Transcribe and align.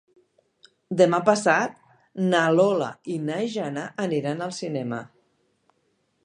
Demà 1.01 1.19
passat 1.27 1.75
na 2.31 2.39
Lola 2.55 2.87
i 3.17 3.19
na 3.27 3.37
Jana 3.57 3.85
aniran 4.07 4.43
al 4.47 4.57
cinema. 4.63 5.05